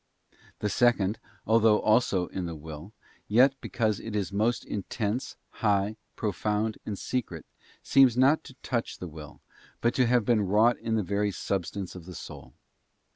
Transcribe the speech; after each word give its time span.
The 0.61 0.69
second, 0.69 1.19
though 1.45 1.79
also 1.79 2.25
in 2.29 2.47
the 2.47 2.55
will, 2.55 2.91
yet 3.27 3.53
because 3.61 3.99
it 3.99 4.15
is 4.15 4.33
most 4.33 4.65
in 4.65 4.81
tense, 4.89 5.37
high, 5.61 5.95
profound, 6.15 6.79
and 6.87 6.97
secret, 6.97 7.45
seems 7.83 8.17
not 8.17 8.43
to 8.45 8.55
touch 8.63 8.97
the 8.97 9.07
will, 9.07 9.41
but 9.79 9.93
to 9.93 10.07
have 10.07 10.25
been 10.25 10.41
wrought 10.41 10.79
in 10.79 10.95
the 10.95 11.03
very 11.03 11.29
substance 11.29 11.93
of 11.93 12.07
the 12.07 12.15
soul. 12.15 12.53